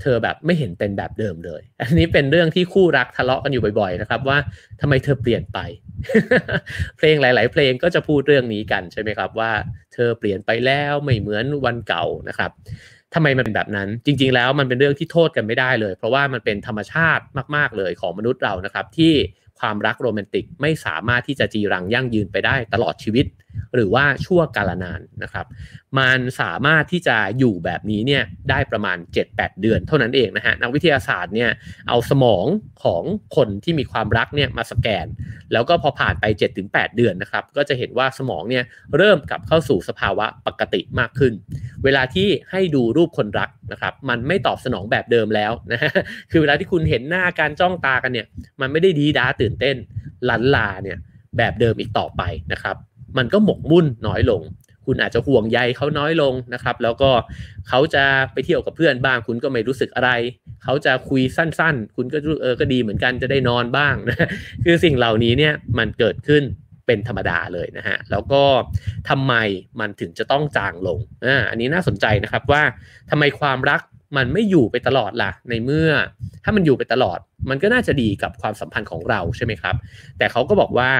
[0.00, 4.38] เธอแบบไม่เห็นเป็นแบบเดิมเลย อันนี้เป็นเรื่องที่คู่รักทะเลาะกันอยู่บ่อยๆนะครับ ว่า
[4.80, 5.58] ทำไมเธอเปลี่ยนไป
[6.96, 9.52] เพลงหลาย ๆ เพลงก็จะพูดเรื่องนี้กันใช่ไหมครับว่า
[9.94, 12.50] เธอเปลี่ยนไปแล้วไม่เหมือนวันเก่านะครับ
[13.14, 17.24] ทำไมมันเป็นแบบนั้น จริง ๆ แล้วมันเป็นเรื่องที่โทษกันไม่ได้เลย เพราะว่ามันเป็นธรรมชาติ
[17.56, 19.12] มากๆเลยของมนุษย์เรานะครับ ที่
[19.60, 23.26] ความรักโรแมนติกไม่สามารถที่จะจีรังยั่งยืนไปได้ตลอดชีวิต
[23.74, 25.46] หรือว่าชั่วกาลนานนะครับ
[25.98, 28.96] มันสามารถที่จะอยู่แบบนี้เนี่ยได้ประมาณ
[29.28, 31.50] 7-8 เดือนเท่านั้นเองนะฮะนักวิทยาศาสตร์เนี่ย
[31.88, 32.46] เอาสมอง
[32.84, 33.02] ของ
[33.36, 35.06] คนที่มีความรักเนี่ยมาสแกน
[35.52, 36.24] แล้วก็พอผ่านไป
[36.62, 38.64] 7-8 เดือนนะครับ ก็จะเห็นว่าสมองเนี่ย
[38.96, 41.32] เริ่มกลับเข้าสู่สภาวะปกติมากขึ้น
[41.84, 45.92] เวลาที่ให้ดูรูปคนรักนะครับ มันไม่ตอบสนองแบบเดิมแล้วนะฮะ
[46.30, 48.26] คือเวลาที่คุณเห็นหน้าการจ้องตากันเนี่ย
[48.60, 49.76] มันไม่ได้ดีด้าตื่นเต้น
[50.28, 50.98] ลันลาเนี่ย
[51.36, 52.76] แบบเดิมอีกต่อไปนะครับ
[53.18, 54.42] มันก็หมกมุ่นน้อยลง
[54.86, 57.10] คุณอาจจะห่วงใยเขาน้อยลงนะครับ แล้วก็
[57.68, 60.10] เขาจะไปเที่ยวกับเพื่อนบ้าง คุณก็ไม่รู้สึกอะไร
[60.64, 64.28] เขาจะคุยสั้นๆ คุณก็เออก็ดีเหมือนกันจะได้นอนบ้างนะ
[64.64, 66.42] คือสิ่งเหล่านี้เนี่ยมันเกิดขึ้น
[66.86, 68.42] เป็นธรรมดาเลยนะฮะ แล้วก็
[69.08, 69.34] ทำไม
[69.80, 72.62] มันถึงจะต้องจางลงอ่าอันนี้น่าสนใจนะครับว่า
[73.10, 73.80] ทำไมความรัก
[74.16, 75.90] มันไม่อยู่ไปตลอดล่ะ ในเมื่อ
[76.44, 77.18] ถ้ามันอยู่ไปตลอด
[77.50, 79.76] มันก็น่าจะดีกับความสัมพันธ์ของเราใช่ไหมครับ
[80.18, 80.90] แต่เขาก็บอกว่า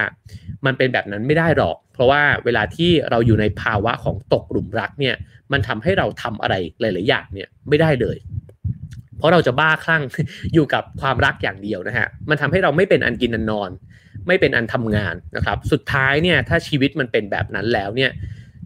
[0.67, 5.15] มันเป็นแบบนั้นไม่ได้หรอก เพราะว่าเวลาที่เราอยู่ในภาวะของตกหลุมรักเนี่ย
[5.53, 8.17] มันทำให้เราทำอะไรหลาย ๆ อย่างเนี่ยไม่ได้เลย
[9.19, 10.03] เพราะเราจะบ้าคลั่ง
[10.55, 13.71] อยู่กับความรักอย่างเดียวนะฮะ มันทำให้เราไม่เป็นอันกินอันนอน
[14.27, 18.11] ไม่เป็นอันทำงานนะครับ สุดท้ายเนี่ยถ้าชีวิตมันเป็นแบบนั้นแล้วเนี่ย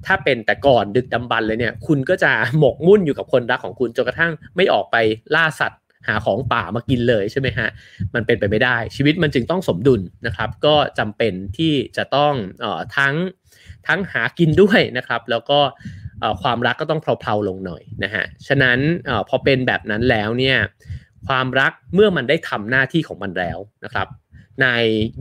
[0.06, 4.96] ถ้าเป็นแต่ก่อนดึกดำบรรเลยเนี่ย คุณก็จะหมกมุ่นอยู่กับคนรักของคุณจนกระทั่งไม่ออกไป
[5.34, 7.68] ล่าสัตว์หาของป่ามากินเลยใช่ไหมฮะ
[8.14, 12.32] มันเป็นไปไม่ได้ ชีวิตมันจึงต้องสมดุลนะครับ ก็จำเป็นที่จะต้อง
[12.64, 13.14] ออทั้ง
[13.88, 15.58] ทั้งหากินด้วยนะครับ แล้วก็
[16.42, 20.56] ความรักก็ต้องเพลาๆลงหน่อยนะฮะ ฉะนั้นอพอเป็นแบบนั้นแล้วเนี่ย
[21.28, 24.08] ความรักเมื่อมันได้ทำหน้าที่ของมันแล้วนะครับ
[24.62, 24.68] ใน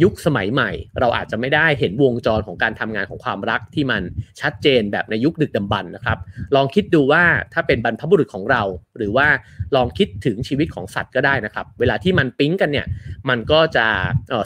[0.03, 4.01] ยุคสมัยใหม่ เราอาจจะไม่ได้เห็นวงจรของการทำงานของความรักที่มัน
[4.41, 6.17] ชัดเจนแบบในยุคดึกดำบรรพ์นะครับ
[6.55, 8.61] ลองคิดดูว่าถ้าเป็นบรรพบุรุษของเรา
[8.97, 9.27] หรือว่า
[9.75, 12.87] ลองคิดถึงชีวิตของสัตว์ก็ได้นะครับ เวลาที่มันปิ๊งกันเนี่ย
[13.29, 13.87] มันก็จะ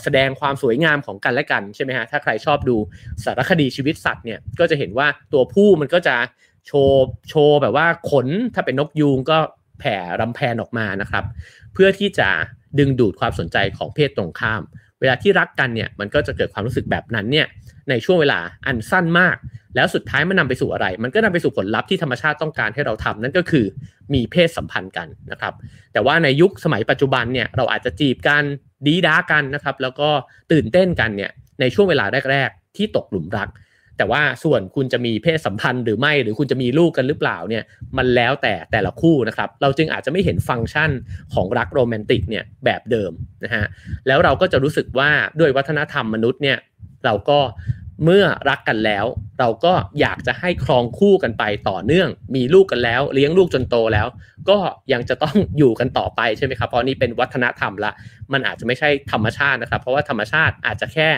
[0.03, 2.75] แสดงความสวยงามของกันและกันใช่ไหมฮะถ้าใครชอบดู
[3.23, 6.15] สารคดีชีวิตสัตว์เนี่ยก็จะเห็นว่าตัวผู้มันก็จะ
[6.67, 9.37] โชว์โชว์แบบว่าขนถ้าเป็นนกยูงก็
[9.79, 11.23] แผ่รำแพนออกมานะครับ
[11.73, 12.29] เพื่อที่จะ
[12.79, 14.61] ดึงดูดความสนใจของเพศตรงข้าม
[14.99, 17.47] เวลาที่รักกันเนี่ยมันก็จะเกิดความรู้สึกแบบนั้นเนี่ย
[17.89, 19.35] ในช่วงเวลาอันสั้นมาก
[19.75, 23.65] แล้วสุดท้ายมันนาไปสู่อะไร มันก็นำไปสู่ผลลัพธ์ที่ธรรมชาติต้องการให้เราทำนั่นก็คือ
[24.13, 25.53] มีเพศสัมพันธ์กันนะครับ
[25.93, 28.43] แต่ว่าในยุคสมัยปัจจุบันเนี่ยเราอาจจะจีบกัน
[28.85, 30.09] ดีด้ากันนะครับ แล้วก็
[30.51, 33.49] ตื่นเต้นกันเนี่ยในช่วงเวลาแรก ๆ ที่ตกหลุมรัก
[33.97, 37.63] แต่ว่าส่วนคุณจะมีเพศสัมพันธ์หรือไม่ หรือคุณจะมีลูกกันหรือเปล่าเนี่ย
[37.97, 40.91] มันแล้วแต่แต่ละคู่นะครับ เราจึงอาจจะไม่เห็นฟังก์ชัน
[41.33, 43.11] ของรักโรแมนติกเนี่ยแบบเดิม
[43.43, 43.65] นะฮะ
[44.07, 46.57] แล้วเราก็จะรู้สึกว่าด้วยวัฒนธรรมมนุษย์เนี่ย
[47.05, 47.39] เราก็
[48.03, 49.05] เมื่อรักกันแล้ว
[49.39, 54.07] เราก็อยากจะให้ครองคู่กันไปต่อเนื่อง มีลูกกันแล้ว เลี้ยงลูกจนโตแล้ว
[54.49, 54.57] ก็
[54.93, 57.91] ยังจะต้องอยู่กันต่อไปใช่ไหมครับ เพราะนี่เป็นวัฒนธรรมละ
[58.33, 61.09] มันอาจจะไม่ใช่ธรรมชาตินะครับ เพราะว่าธรรมชาติอาจจะแค่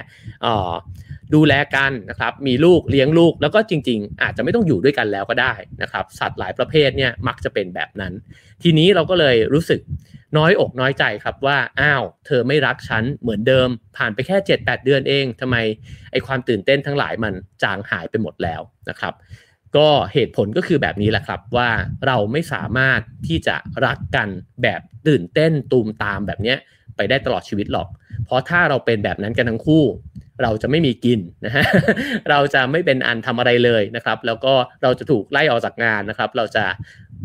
[1.35, 8.13] ดูแลกันนะครับ มีลูกเลี้ยงลูกแล้วก็จริง ๆ อาจจะไม่ต้องอยู่ด้วยกันแล้วก็ได้นะครับ สัตว์หลายประเภทเนี่ยมักจะเป็นแบบนั้น
[8.63, 9.79] ทีนี้เราก็เลยรู้สึก
[10.37, 15.55] น้อยอกน้อยใจครับว่าอ้าวเธอไม่รักฉันเหมือนเดิม ผ่านไปแค่ 7-8 เดือนเองทำไม
[16.11, 19.13] ไอความตื่นเต้นทั้งหลายมันจางหายไปหมดแล้วนะครับ
[19.77, 21.69] ก็เหตุผลก็คือแบบนี้แหละครับว่า
[22.07, 24.27] เราไม่สามารถที่จะรักกัน
[24.63, 26.55] แบบตื่นเต้นตูมตามแบบนี้
[26.95, 27.87] ไปได้ตลอดชีวิตหรอก
[28.25, 29.83] เพราะถ้าเราเป็นแบบนั้นกันทั้งคู่
[30.43, 31.63] เราจะไม่มีกินนะฮะ
[32.29, 36.65] เราจะไม่เป็นอันทำอะไรเลยนะครับ แล้วก็เราจะถูกไล่ออกจากงานนะครับ เราจะ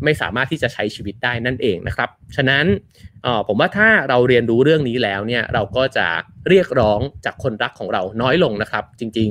[0.04, 2.64] ไม่สามารถที่จะใช้ชีวิตได้นั่นเองนะครับ ฉะนั้น
[3.48, 6.06] ผมว่าถ้าเราเรียนรู้เรื่องนี้แล้วเนี่ยเราก็จะ
[6.48, 9.30] เรียกร้องจากคนรักของเราน้อยลงนะครับ จริง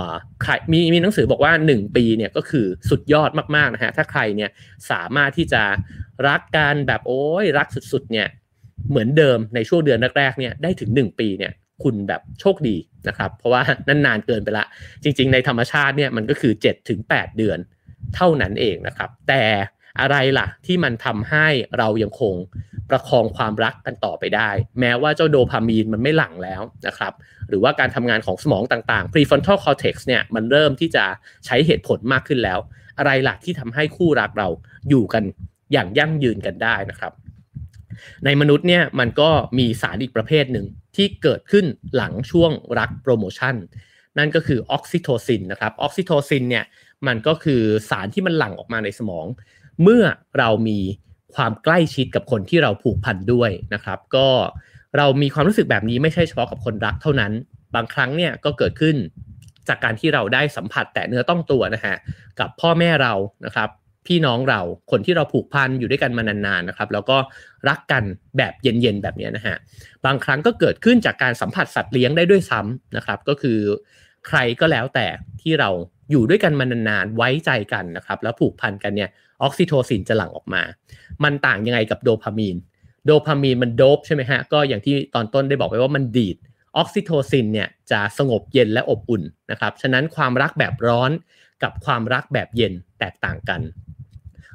[0.00, 4.50] ๆมีมีหนังสือบอกว่า 1 ปีเนี่ยก็คือสุดยอดมากๆนะฮะถ้าใครเนี่ย
[4.90, 5.62] สามารถที่จะ
[6.28, 8.28] รักกันแบบโอ้ยรักสุดๆเนี่ย
[8.90, 12.76] เหมือนเดิมในช่วงเดือนแรกๆเนี่ยได้ถึง 1 ปีเนี่ยคุณแบบโชคดี
[13.08, 14.66] นะครับเพราะว่านั่นนานเกินไปละ
[15.02, 17.58] จริง ๆ ในธรรมชาติเนี่ยมันก็คือ7ถึง8เดือน
[18.14, 19.42] เท่านั้นเองนะครับ แต่
[20.00, 21.46] อะไรล่ะที่มันทำให้
[21.78, 22.34] เรายังคง
[22.90, 27.12] ประคองความรักกันต่อไปได้ แม้ว่าเจ้าโดพามีนมันไม่หลั่งแล้วนะครับ
[27.48, 31.04] หรือว่าการทำงานของสมองต่างๆ prefrontal cortex เนี่ยมันเริ่มที่จะ
[31.46, 32.58] ใช้เหตุผลมากขึ้นแล้ว
[32.98, 34.48] อะไรล่ะที่ทำให้คู่รักเรา
[34.88, 35.24] อยู่กัน
[35.72, 37.12] อย่างยั่งยืนกันได้นะครับ
[38.24, 41.64] ในมนุษย์เนี่ยมันก็มีสารอีกประเภทหนึ่งที่เกิดขึ้น
[41.96, 43.54] หลังช่วงรักโปรโมชั่น
[44.18, 46.64] นั่นก็คือออกซิโทซินนะครับออกซิโทซินเนี่ย
[47.06, 49.26] มันก็คือสารที่มันหลั่งออกมาในสมอง
[49.82, 50.02] เมื่อ
[50.38, 50.78] เรามี
[51.34, 54.28] ความใกล้ชิดกับคนที่เราผูกพันด้วยนะครับ ก็
[54.96, 57.32] เรามีความรู้สึกแบบนี้ไม่ใช่เฉพาะกับคนรักเท่านั้น
[57.74, 58.96] บางครั้งเนี่ยก็เกิดขึ้น
[59.68, 61.96] จากการที่เราได้สัมผัสแตะเนื้อต้องตัวนะฮะ
[62.40, 63.68] กับพ่อแม่เรานะครับ
[64.06, 64.60] พี่น้องเรา
[64.90, 67.18] คนที่เราผูกพันอยู่ด้วยกันมานานๆนะครับ แล้วก็
[67.68, 68.04] รักกัน
[68.36, 69.56] แบบเย็นๆแบบนี้นะฮะ
[70.04, 73.58] บางครั้งก็เกิดขึ้นจากการสัมผัสสัตว์เลี้ยงได้ด้วยซ้ำนะครับ ก็คือ
[74.28, 75.06] ใครก็แล้วแต่
[75.42, 75.70] ที่เรา
[76.10, 79.10] อยู่ด้วยกันมานานๆไว้ใจกันนะครับ แล้วผูกพันกันเนี่ย
[79.42, 80.62] ออกซิโทซินจะหลั่งออกมา
[81.24, 82.56] มันต่างยังไงกับโดพามีน
[83.06, 86.36] โดพามีนมันโดบใช่ไหมฮะก็อย่างที่ตอนต้นได้บอกไปว่ามันดีด
[86.76, 91.10] ออกซิโทซินเนี่ยจะสงบเย็นและอบอุ่นนะครับฉะนั้นความรักแบบร้อน
[91.62, 93.60] กับความรักแบบเย็นแตกต่างกัน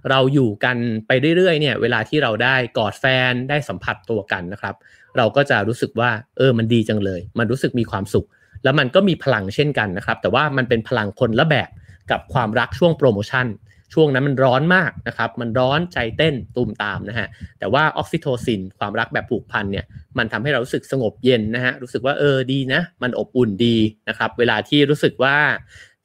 [0.10, 4.76] เราอยู่กันไปเรื่อยๆเนี่ย เวลาที่เราได้กอดแฟนได้สัมผัสตัวกันนะครับ
[5.18, 8.28] เราก็จะรู้สึกว่าเออมันดีจังเลย มันรู้สึกมีความสุข
[8.64, 11.70] แล้วมันก็มีพลังเช่นกันนะครับ แต่ว่ามันเป็นพลังคนละแบบ
[12.12, 13.48] กับความรักช่วงโปรโมชั่น
[13.94, 17.28] ช่วงนั้นมันร้อนมากนะครับ มันร้อนใจเต้นตูมตามนะฮะ
[17.60, 19.86] แต่ว่าออกซิโทซินความรักแบบผูกพันเนี่ย
[20.18, 23.78] มันทำให้เรารู้สึกสงบเย็นนะฮะ รู้สึกว่าเออดีนะ มันอบอุ่นดี
[24.10, 25.36] นะครับ เวลาที่รู้สึกว่า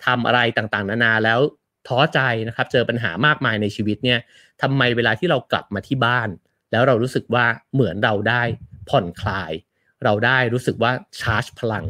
[0.07, 1.41] ทำอะไรต่างๆ นานาแล้ว
[1.88, 4.19] ท้อใจนะครับ เจอปัญหามากมายในชีวิตเนี่ย
[4.62, 6.29] ทำไมเวลาที่เรากลับมาที่บ้าน
[6.71, 8.43] แล้วเรารู้สึกว่าเหมือนเราได้
[8.88, 9.53] ผ่อนคลาย
[10.05, 11.85] เราได้รู้สึกว่าชาร์จพลัง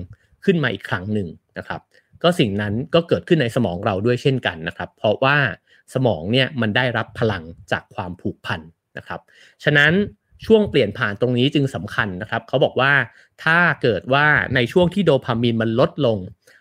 [0.45, 1.81] ขึ้นมาอีกครั้งหนึ่งนะครับ
[2.23, 5.37] ก็สิ่งนั้นก็เกิดขึ้นในสมองเราด้วยเช่นกันนะครับ เพราะว่า
[5.95, 8.61] สมองเนี่ยมันได้รับพลังจากความผูกพัน
[8.97, 9.21] นะครับ
[9.65, 9.93] ฉะนั้น
[10.47, 12.93] ช่วงเปลี่ยนผ่านตรงนี้จึงสำคัญนะครับเขาบอกว่า
[13.45, 16.19] ถ้าเกิดว่าในช่วงที่โดพามีนมันลดลง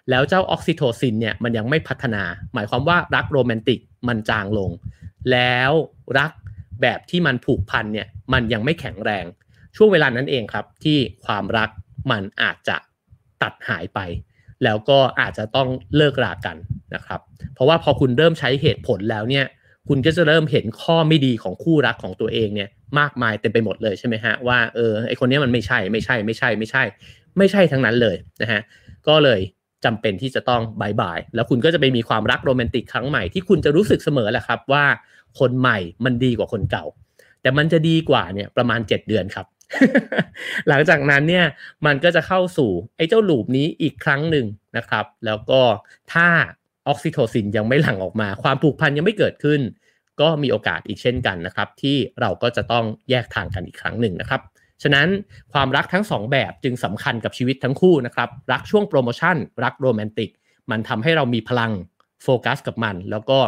[0.10, 4.70] แล้วเจ้าออกซิโทซินเนี่ยมันยังไม่พัฒนา หมายความว่ารักโรแมนติกมันจางลง
[5.32, 5.72] แล้ว
[6.18, 6.32] รัก
[6.82, 9.26] แบบที่มันผูกพันเนี่ยมันยังไม่แข็งแรง
[9.76, 11.70] ช่วงเวลานั้นเองครับ ที่ความรัก
[12.12, 12.78] มันอาจจะ
[13.42, 14.00] ตัดหายไป
[14.64, 16.58] แล้วก็อาจจะต้องเลิกรากัน
[16.96, 17.20] นะครับ
[17.54, 19.46] เพราะว่าพอคุณเริ่มใช้เหตุผลแล้วเนี่ย
[19.88, 26.84] คุณก็จะเริ่มเห็นข้อไม่ดีของคู่รักของตัวเองเนี่ย มากมายเต็มไปหมดเลยใช่ไหมฮะว่าเออไอคนนี้มันไม่ใช่ไม่ใช่ไม่ใช่ไม่ใช่
[27.38, 28.62] ไม่ใช่ทั้งนั้นเลยนะฮะ
[29.08, 29.40] ก็เลย
[29.86, 34.86] จำเป็นที่จะต้องบายบาย แล้วคุณก็จะไปมีความรักโรแมนติกครั้งใหม่ที่คุณจะรู้สึกเสมอแหละครับว่า
[35.40, 36.86] คนใหม่มันดีกว่าคนเก่า
[37.42, 39.46] แต่มันจะดีกว่าเนี่ยประมาณ 7 เดือนครับ
[40.68, 41.46] หลังจากนั้นเนี่ย
[41.86, 44.46] มันก็จะเข้าสู่ไอ้เจ้าลูปนี้อีกครั้งหนึ่ง
[44.78, 45.62] นะครับ แล้วก็
[46.14, 46.28] ถ้า
[46.88, 49.62] ออกซิโทซินยังไม่หลั่งออกมา ความผูกพันยังไม่เกิดขึ้น
[50.22, 54.42] ก็มีโอกาสอีกเช่นกันนะครับ ที่เราก็จะต้องแยกทางกันอีกครั้งหนึ่งนะครับ
[54.84, 55.08] ฉะนั้น
[55.54, 60.30] ความรักทั้งสองแบบจึงสำคัญกับชีวิตทั้งคู่นะครับรักช่วงโปรโมชั่น รักโรแมนติก
[60.72, 61.72] มันทำให้เรามีพลัง
[62.24, 63.40] โฟกัสกับมัน แล้วก็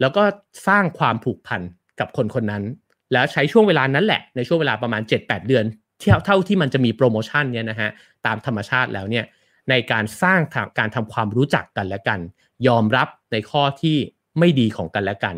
[0.00, 0.22] แล้วก็
[0.68, 1.60] สร้างความผูกพัน
[2.00, 2.64] กับคนคนนั้น
[3.12, 5.64] แล้วใช้ช่วงเวลานั้นแหละในช่วงเวลาประมาณ 7-8 เดือน
[6.00, 7.90] เท่าเท่าที่มันจะมีโปรโมชั่นเนี่ยนะฮะ
[8.26, 9.24] ตามธรรมชาติแล้วเนี่ย
[9.70, 10.40] ในการสร้าง
[10.78, 12.20] การทำความรู้จักกันและกัน
[12.68, 13.96] ยอมรับในข้อที่
[14.38, 15.36] ไม่ดีของกันและกัน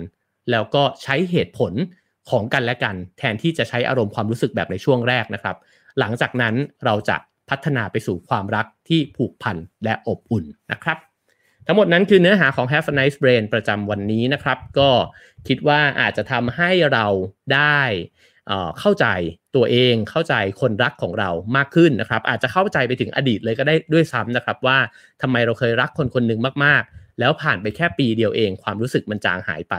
[0.51, 1.73] แล้วก็ใช้เหตุผล
[2.31, 5.57] ของกันและกัน แทนที่จะใช้อารมณ์ความรู้สึกแบบในช่วงแรกนะครับ
[5.99, 7.17] หลังจากนั้นเราจะ
[7.51, 10.99] พัฒนาไปสู่ความรักที่ผูกพันและอบอุ่นนะครับ
[11.67, 14.91] ทั้งหมดนั้นคือเนื้อหาของ Have a Nice Brain ประจำวันนี้นะครับ ก็
[15.49, 17.07] คิดว่าอาจจะทำให้เรา
[17.55, 17.81] ได้
[18.81, 19.07] เข้าใจ
[19.57, 24.79] ตัวเองเข้าใจคนรักของเรามากขึ้นนะครับ อาจจะเข้าใจไปถึงอดีตเลยก็ได้ด้วยซ้ำนะครับ ว่า
[25.23, 29.75] ทำไมเราเคยรักคนคนหนึ่งมากๆ แล้วผ่านไปแค่ปีเดียวเอง ความรู้สึกมันจางหายไป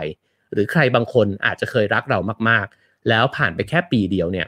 [0.54, 4.48] หรือใครบางคนอาจจะเคยรักเรามากๆ แล้วผ่านไปแค่ปีเดียวเนี่ย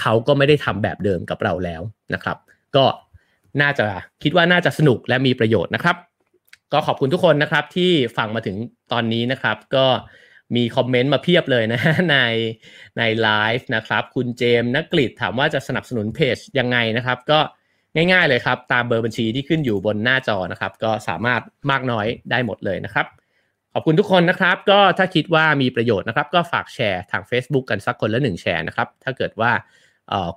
[0.00, 1.82] เขาก็ไม่ได้ทำแบบเดิมกับเราแล้ว
[2.14, 2.36] นะครับ
[2.76, 2.84] ก็
[3.60, 3.86] น่าจะ
[4.22, 5.96] คิดว่าน่าจะสนุกและมีประโยชน์นะครับ
[6.72, 8.56] ก็ขอบคุณทุกคนนะครับที่ฟังมาถึง
[8.92, 9.86] ตอนนี้นะครับ ก็
[10.56, 12.16] มีคอมเมนต์มาเพียบเลยนะใน
[12.98, 17.40] ในไลฟ์นะครับ คุณเจมส์นักกฤษถามว่าจะสนับสนุนเพจยังไงนะครับ ก็
[17.94, 23.06] ง่ายๆเลยครับ ตามเบอร์บัญชีที่ขึ้นอยู่บนหน้าจอนะครับ ก็สามารถมากน้อยได้หมดเลยนะครับ
[23.78, 29.52] อบคุณทุกคนนะครับ ก็ถ้าคิดว่ามีประโยชน์นะครับ ก็ฝากแชร์ทาง Facebook กันสักคนละหนึ่งแชร์นะครับ ถ้าเกิดว่า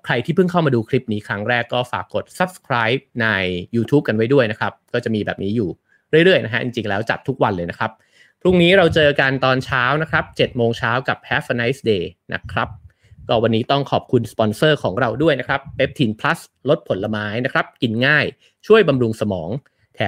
[0.06, 3.28] ใครที่เพิ่งเข้ามาดูคลิปนี้ครั้งแรกก็ฝากกด subscribe ใน
[3.76, 5.70] YouTube กันไว้ด้วยนะครับ ก็จะมีแบบนี้อยู่
[6.26, 7.92] เรื่อยๆนะฮะจริงๆแล้วจัดทุกวันเลยนะครับ
[8.42, 12.70] พรุ่งนี้เราเจอกันตอนเช้านะครับ7โมงเช้ากับ Have a nice day นะครับ
[13.28, 18.26] ก็วันนี้ต้องขอบคุณสปอนเซอร์ของเราด้วยนะครับเปปทินพลัสลดผลไม้นะครับ กินง่าย
[18.68, 19.50] ช่วยบำรุงสมอง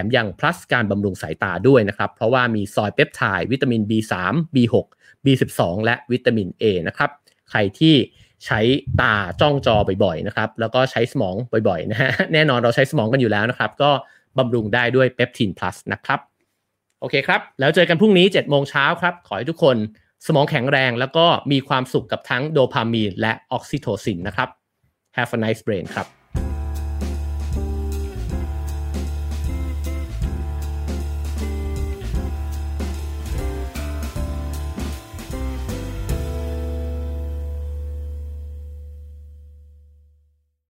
[0.04, 4.14] มยัง plus การบำรุงสายตาด้วยนะครับ เพราะว่ามีซอยเปปไทด์วิตามิน B3
[4.56, 4.76] B6
[5.26, 7.10] B12 และวิตามิน A นะครับ
[7.50, 7.96] ใครที่
[8.46, 8.60] ใช้
[9.02, 11.36] ตาจ้องจอบ่อยๆนะครับ แล้วก็ใช้สมอง
[11.68, 13.92] บ่อยๆนะฮะ แน่นอนเราใช้สมองกันอยู่แล้วนะครับ ก็
[14.38, 16.20] บำรุงได้ด้วยเปปทินพลัสนะครับ
[17.00, 19.78] โอเคครับ แล้วเจอกันพรุ่งนี้7โมงเช้าครับ ขอให้ทุกคน
[20.28, 24.50] สมองแข็งแรงแล้วก็มีความสุขกับทั้งโดพามีนและออกซิโทซินนะครับ
[25.18, 26.23] Have a nice brain ครับ